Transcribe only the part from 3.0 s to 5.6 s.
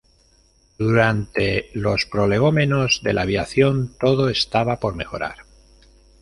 de la aviación todo estaba por mejorar.